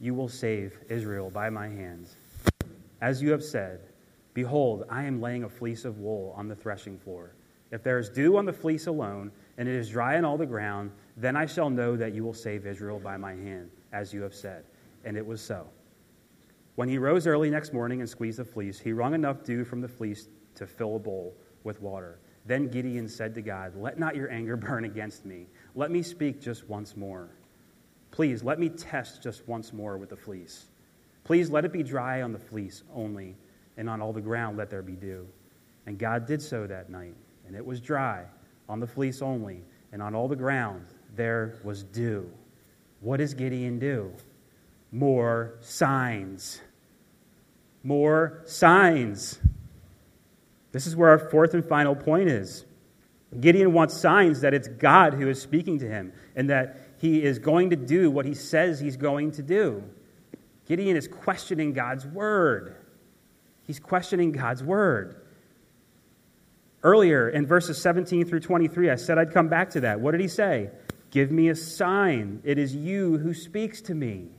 [0.00, 2.16] you will save Israel by my hands,
[3.00, 3.80] as you have said,
[4.34, 7.34] Behold, I am laying a fleece of wool on the threshing floor,
[7.70, 10.46] If there is dew on the fleece alone, and it is dry on all the
[10.46, 14.22] ground, then I shall know that you will save Israel by my hand, as you
[14.22, 14.64] have said.
[15.04, 15.66] And it was so.
[16.74, 19.80] When he rose early next morning and squeezed the fleece, he wrung enough dew from
[19.80, 22.18] the fleece to fill a bowl with water.
[22.46, 25.46] Then Gideon said to God, Let not your anger burn against me.
[25.74, 27.28] Let me speak just once more.
[28.10, 30.66] Please, let me test just once more with the fleece.
[31.24, 33.36] Please let it be dry on the fleece only,
[33.76, 35.26] and on all the ground let there be dew.
[35.86, 37.14] And God did so that night,
[37.46, 38.24] and it was dry
[38.68, 42.30] on the fleece only, and on all the ground there was dew.
[43.00, 44.12] What does Gideon do?
[44.90, 46.60] More signs.
[47.82, 49.38] More signs.
[50.70, 52.64] This is where our fourth and final point is.
[53.40, 57.38] Gideon wants signs that it's God who is speaking to him and that he is
[57.38, 59.82] going to do what he says he's going to do.
[60.66, 62.76] Gideon is questioning God's word.
[63.66, 65.16] He's questioning God's word.
[66.82, 70.00] Earlier in verses 17 through 23, I said I'd come back to that.
[70.00, 70.70] What did he say?
[71.12, 72.40] Give me a sign.
[72.42, 74.30] It is you who speaks to me.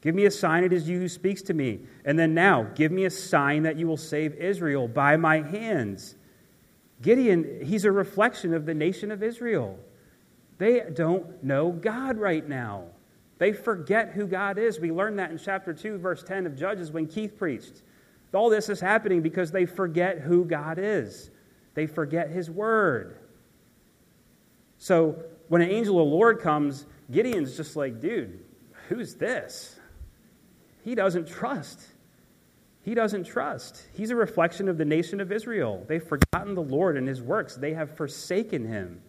[0.00, 1.80] Give me a sign, it is you who speaks to me.
[2.04, 6.14] And then now, give me a sign that you will save Israel by my hands.
[7.02, 9.76] Gideon, he's a reflection of the nation of Israel.
[10.58, 12.84] They don't know God right now.
[13.38, 14.78] They forget who God is.
[14.78, 17.82] We learned that in chapter 2, verse 10 of Judges when Keith preached.
[18.32, 21.30] All this is happening because they forget who God is,
[21.74, 23.18] they forget his word.
[24.78, 28.44] So when an angel of the Lord comes, Gideon's just like, dude,
[28.88, 29.78] who's this?
[30.84, 31.80] He doesn't trust.
[32.82, 33.86] He doesn't trust.
[33.92, 35.84] He's a reflection of the nation of Israel.
[35.86, 39.02] They've forgotten the Lord and his works, they have forsaken him.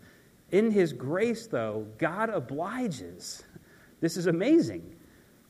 [0.51, 3.43] In his grace, though, God obliges.
[4.01, 4.95] This is amazing.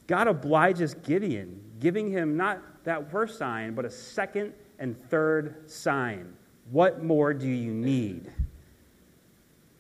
[0.08, 6.34] God obliges Gideon, giving him not that first sign, but a second and third sign.
[6.72, 8.32] What more do you need?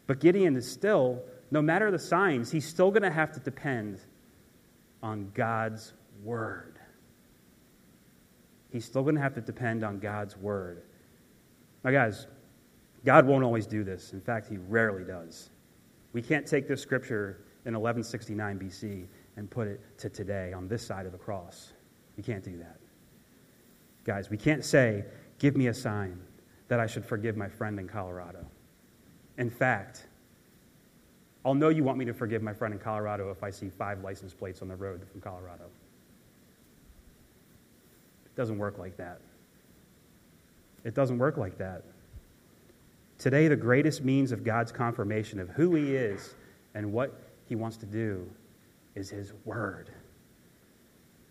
[0.09, 3.99] But Gideon is still, no matter the signs, he's still going to have to depend
[5.03, 5.93] on God's
[6.23, 6.79] word.
[8.71, 10.81] He's still going to have to depend on God's word.
[11.83, 12.25] Now, guys,
[13.05, 14.13] God won't always do this.
[14.13, 15.51] In fact, he rarely does.
[16.11, 19.05] We can't take this scripture in 1169 BC
[19.37, 21.73] and put it to today on this side of the cross.
[22.17, 22.79] We can't do that.
[24.05, 25.05] Guys, we can't say,
[25.37, 26.19] Give me a sign
[26.67, 28.48] that I should forgive my friend in Colorado.
[29.39, 30.05] In fact,
[31.45, 34.03] I'll know you want me to forgive my friend in Colorado if I see five
[34.03, 35.63] license plates on the road from Colorado.
[38.25, 39.21] It doesn't work like that.
[40.83, 41.83] It doesn't work like that.
[43.17, 46.35] Today, the greatest means of God's confirmation of who He is
[46.75, 47.13] and what
[47.47, 48.29] He wants to do
[48.95, 49.89] is His Word.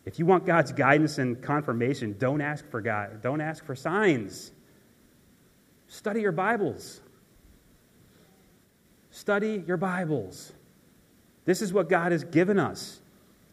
[0.07, 3.21] If you want God's guidance and confirmation, don't ask for God.
[3.21, 4.51] Don't ask for signs.
[5.89, 7.03] Study your Bibles.
[9.19, 10.53] Study your Bibles.
[11.45, 13.01] This is what God has given us.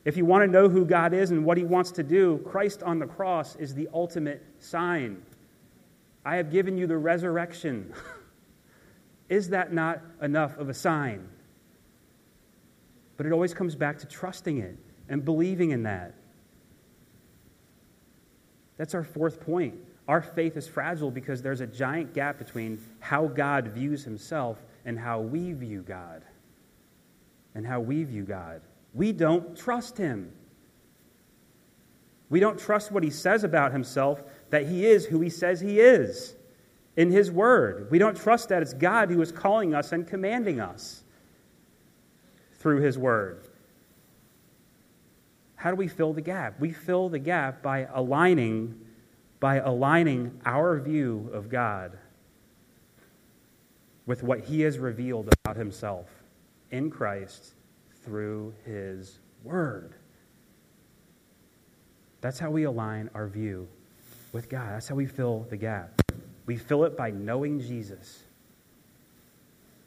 [0.05, 2.83] If you want to know who God is and what He wants to do, Christ
[2.83, 5.23] on the cross is the ultimate sign.
[6.23, 7.91] I have given you the resurrection.
[9.29, 11.27] is that not enough of a sign?
[13.17, 14.77] But it always comes back to trusting it
[15.09, 16.13] and believing in that.
[18.77, 19.73] That's our fourth point.
[20.07, 24.97] Our faith is fragile because there's a giant gap between how God views himself and
[24.97, 26.23] how we view God.
[27.55, 28.61] And how we view God.
[28.93, 30.31] We don't trust him.
[32.29, 35.79] We don't trust what he says about himself, that he is who he says he
[35.79, 36.35] is
[36.95, 37.89] in his word.
[37.91, 41.03] We don't trust that it's God who is calling us and commanding us
[42.55, 43.47] through his word.
[45.55, 46.59] How do we fill the gap?
[46.59, 48.81] We fill the gap by aligning
[49.39, 51.97] by aligning our view of God
[54.05, 56.07] with what he has revealed about himself
[56.71, 57.53] in Christ
[58.03, 59.95] through his word.
[62.21, 63.67] That's how we align our view
[64.31, 64.71] with God.
[64.71, 66.01] That's how we fill the gap.
[66.45, 68.23] We fill it by knowing Jesus.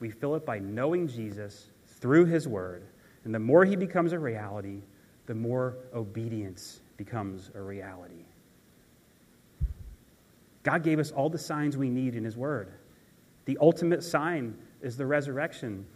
[0.01, 1.67] We fill it by knowing Jesus
[2.01, 2.85] through his word.
[3.25, 4.83] And the more he becomes a reality,
[5.27, 8.25] the more obedience becomes a reality.
[10.63, 12.73] God gave us all the signs we need in his word.
[13.49, 15.87] The ultimate sign is the resurrection.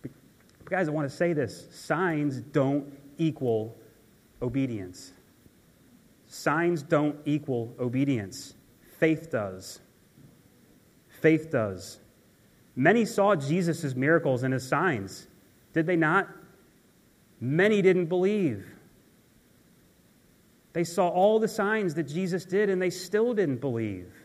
[0.00, 0.10] But
[0.64, 3.76] guys, I want to say this signs don't equal
[4.40, 5.12] obedience.
[6.26, 8.54] Signs don't equal obedience.
[8.98, 9.80] Faith does.
[11.20, 12.00] Faith does.
[12.74, 15.26] Many saw Jesus' miracles and his signs.
[15.74, 16.30] Did they not?
[17.42, 18.66] Many didn't believe.
[20.72, 24.17] They saw all the signs that Jesus did and they still didn't believe.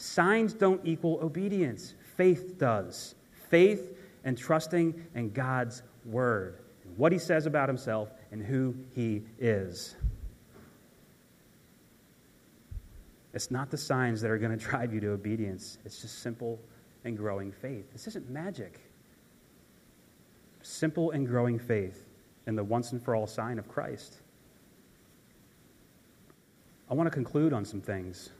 [0.00, 3.14] Signs don't equal obedience, faith does.
[3.50, 6.60] Faith and trusting in God's word,
[6.96, 9.96] what he says about himself, and who he is.
[13.34, 16.58] It's not the signs that are going to drive you to obedience, it's just simple
[17.04, 17.92] and growing faith.
[17.92, 18.80] This isn't magic.
[20.62, 22.06] Simple and growing faith
[22.46, 24.22] in the once and for all sign of Christ.
[26.90, 28.30] I want to conclude on some things.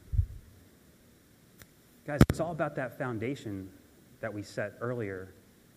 [2.05, 3.69] Guys, it's all about that foundation
[4.21, 5.33] that we set earlier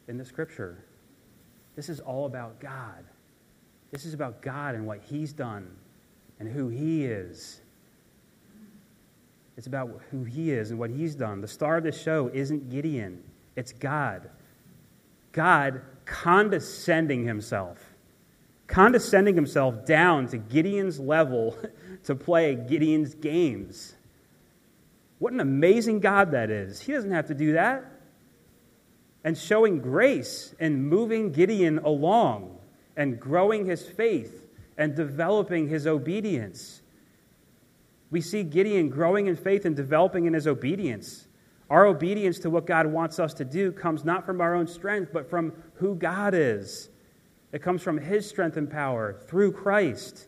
[0.09, 0.85] in the scripture.
[1.77, 3.05] This is all about God.
[3.91, 5.71] This is about God and what He's done
[6.41, 7.61] and who He is.
[9.57, 11.41] It's about who He is and what He's done.
[11.41, 13.23] The star of this show isn't Gideon,
[13.55, 14.31] it's God.
[15.33, 17.79] God condescending Himself,
[18.67, 21.57] condescending Himself down to Gideon's level
[22.05, 23.95] to play Gideon's games.
[25.25, 26.83] What an amazing God that is.
[26.83, 27.83] He doesn't have to do that.
[29.25, 32.59] And showing grace and moving Gideon along
[32.95, 34.47] and growing his faith
[34.77, 36.83] and developing his obedience.
[38.11, 41.27] We see Gideon growing in faith and developing in his obedience.
[41.71, 45.11] Our obedience to what God wants us to do comes not from our own strength,
[45.11, 46.91] but from who God is.
[47.51, 50.27] It comes from his strength and power through Christ.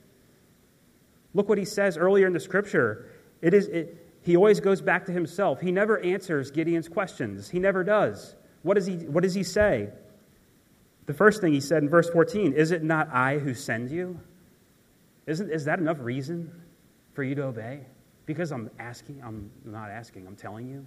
[1.35, 3.11] Look what he says earlier in the scripture.
[3.43, 5.61] It is, it, he always goes back to himself.
[5.61, 7.49] He never answers Gideon's questions.
[7.49, 8.35] He never does.
[8.63, 9.91] What does he, what does he say?
[11.07, 14.19] The first thing he said in verse 14 Is it not I who send you?
[15.27, 16.51] Isn't, is that enough reason
[17.15, 17.83] for you to obey?
[18.27, 20.85] Because I'm asking, I'm not asking, I'm telling you.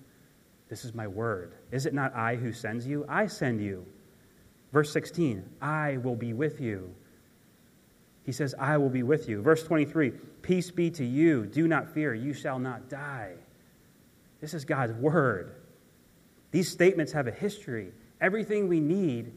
[0.68, 1.54] This is my word.
[1.72, 3.06] Is it not I who sends you?
[3.08, 3.86] I send you.
[4.74, 6.94] Verse 16 I will be with you.
[8.30, 9.42] He says, I will be with you.
[9.42, 10.12] Verse 23
[10.44, 11.48] Peace be to you.
[11.48, 12.14] Do not fear.
[12.14, 13.34] You shall not die.
[14.40, 15.56] This is God's word.
[16.52, 17.92] These statements have a history.
[18.22, 19.32] Everything we need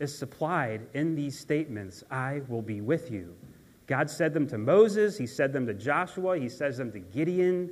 [0.00, 3.34] is supplied in these statements I will be with you.
[3.86, 7.70] God said them to Moses, He said them to Joshua, He says them to Gideon.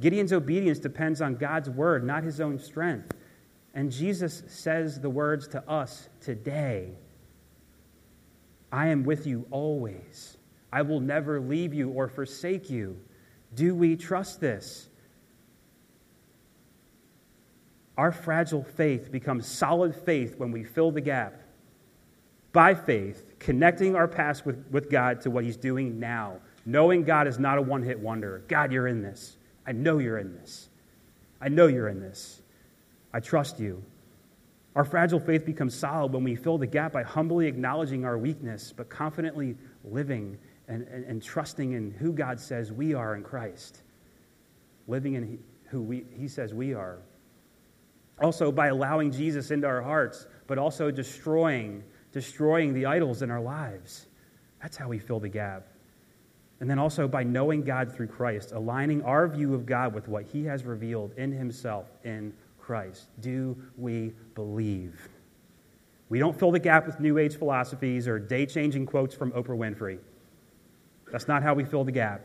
[0.00, 3.14] Gideon's obedience depends on God's word, not his own strength.
[3.74, 6.96] And Jesus says the words to us today
[8.74, 10.36] I am with you always.
[10.72, 12.98] I will never leave you or forsake you.
[13.54, 14.88] Do we trust this?
[17.96, 21.40] Our fragile faith becomes solid faith when we fill the gap
[22.52, 27.28] by faith, connecting our past with, with God to what He's doing now, knowing God
[27.28, 28.42] is not a one hit wonder.
[28.48, 29.36] God, you're in this.
[29.64, 30.68] I know you're in this.
[31.40, 32.42] I know you're in this.
[33.12, 33.84] I trust you.
[34.74, 38.72] Our fragile faith becomes solid when we fill the gap by humbly acknowledging our weakness,
[38.76, 43.82] but confidently living and, and, and trusting in who God says we are in Christ,
[44.88, 46.98] living in who we, He says we are.
[48.20, 53.40] Also, by allowing Jesus into our hearts, but also destroying, destroying the idols in our
[53.40, 54.06] lives.
[54.60, 55.68] That's how we fill the gap.
[56.60, 60.24] And then also by knowing God through Christ, aligning our view of God with what
[60.24, 62.32] He has revealed in Himself in
[62.64, 63.08] Christ?
[63.20, 65.08] Do we believe?
[66.08, 69.48] We don't fill the gap with New Age philosophies or day changing quotes from Oprah
[69.48, 69.98] Winfrey.
[71.12, 72.24] That's not how we fill the gap.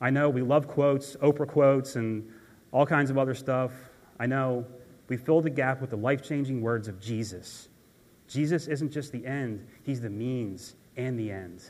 [0.00, 2.28] I know we love quotes, Oprah quotes, and
[2.70, 3.72] all kinds of other stuff.
[4.20, 4.64] I know
[5.08, 7.68] we fill the gap with the life changing words of Jesus.
[8.28, 11.64] Jesus isn't just the end, He's the means and the end.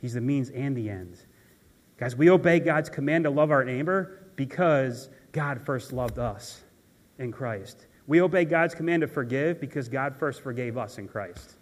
[0.00, 1.18] He's the means and the end.
[1.96, 6.62] Guys, we obey God's command to love our neighbor because God first loved us
[7.18, 7.86] in Christ.
[8.06, 11.56] We obey God's command to forgive because God first forgave us in Christ.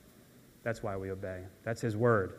[0.62, 1.40] That's why we obey.
[1.64, 2.34] That's His word.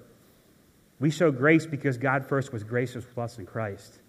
[0.99, 3.99] We show grace because God first was gracious with us in Christ.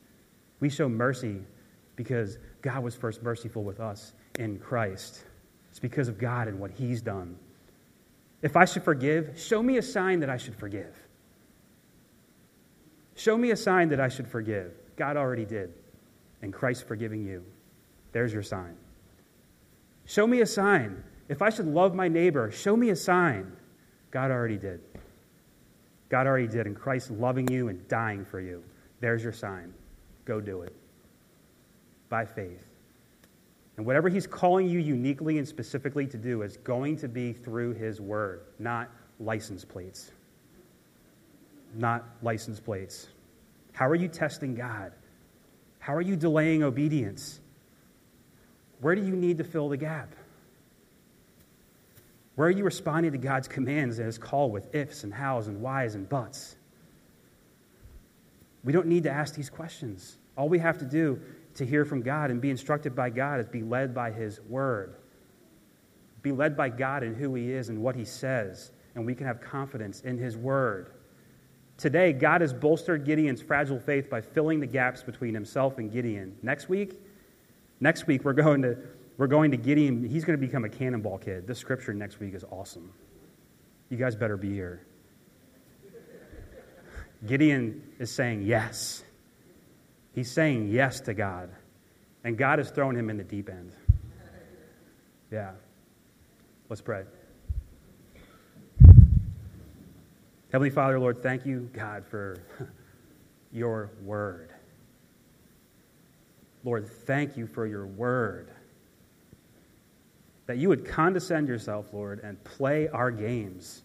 [0.61, 1.41] We show mercy
[1.97, 5.25] because God was first merciful with us in Christ.
[5.70, 7.39] It's because of God and what He's done.
[8.43, 10.95] If I should forgive, show me a sign that I should forgive.
[13.16, 14.72] Show me a sign that I should forgive.
[14.97, 15.72] God already did
[16.45, 17.42] and Christ forgiving you.
[18.12, 18.76] There's your sign.
[20.05, 21.03] Show me a sign.
[21.28, 23.51] If I should love my neighbor, show me a sign.
[24.11, 24.80] God already did.
[26.11, 28.62] God already did, and Christ loving you and dying for you.
[29.01, 29.72] There's your sign.
[30.26, 30.76] Go do it
[32.11, 32.64] by faith.
[33.76, 37.72] And whatever He's calling you uniquely and specifically to do is going to be through
[37.72, 40.12] His Word, not license plates.
[41.74, 43.09] Not license plates.
[43.72, 44.92] How are you testing God?
[45.85, 47.39] How are you delaying obedience?
[48.80, 50.14] Where do you need to fill the gap?
[52.37, 55.61] Where are you responding to God's commands and His call with ifs and hows and
[55.61, 56.57] whys and buts?
[58.64, 60.16] We don't need to ask these questions.
[60.39, 61.20] All we have to do
[61.57, 64.95] to hear from God and be instructed by God is be led by His Word.
[66.22, 69.26] Be led by God in who He is and what He says, and we can
[69.26, 70.93] have confidence in His Word.
[71.77, 76.37] Today, God has bolstered Gideon's fragile faith by filling the gaps between himself and Gideon.
[76.43, 77.01] Next week,
[77.81, 78.77] next week we're going to
[79.16, 80.09] we're going to Gideon.
[80.09, 81.47] He's going to become a cannonball kid.
[81.47, 82.93] This scripture next week is awesome.
[83.89, 84.85] You guys better be here.
[87.27, 89.03] Gideon is saying yes.
[90.14, 91.51] He's saying yes to God.
[92.22, 93.72] And God has thrown him in the deep end.
[95.31, 95.53] Yeah.
[96.68, 97.05] Let's pray.
[100.55, 102.39] Heavenly Father, Lord, thank you, God, for
[103.53, 104.51] your word.
[106.63, 108.53] Lord, thank you for your word.
[110.47, 113.83] That you would condescend yourself, Lord, and play our games.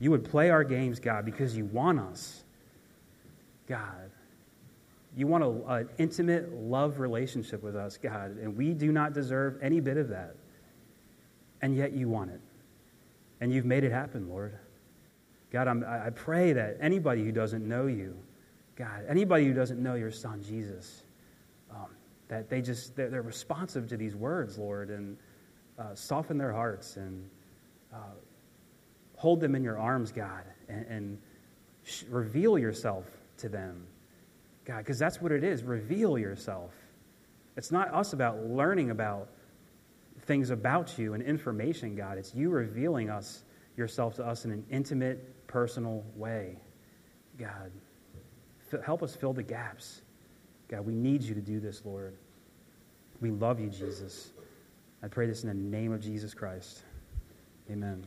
[0.00, 2.44] You would play our games, God, because you want us.
[3.68, 4.10] God,
[5.16, 9.80] you want an intimate love relationship with us, God, and we do not deserve any
[9.80, 10.36] bit of that.
[11.62, 12.40] And yet you want it.
[13.40, 14.58] And you've made it happen, Lord.
[15.50, 18.16] God, I'm, i pray that anybody who doesn't know you,
[18.76, 21.02] God, anybody who doesn't know your son, Jesus,
[21.70, 21.88] um,
[22.28, 25.16] that they just, they're, they're, responsive to these words, Lord, and
[25.78, 27.28] uh, soften their hearts and
[27.92, 28.14] uh,
[29.16, 31.18] hold them in your arms, God, and, and
[31.84, 33.04] sh- reveal yourself
[33.38, 33.86] to them,
[34.64, 35.64] God, because that's what it is.
[35.64, 36.72] Reveal yourself.
[37.56, 39.28] It's not us about learning about
[40.22, 42.16] things about you and information, God.
[42.16, 43.42] It's you revealing us
[43.76, 46.56] yourself to us in an intimate, personal way.
[47.36, 47.72] God,
[48.84, 50.02] help us fill the gaps.
[50.68, 52.16] God, we need you to do this, Lord.
[53.20, 54.30] We love you, Jesus.
[55.02, 56.82] I pray this in the name of Jesus Christ.
[57.68, 58.04] Amen.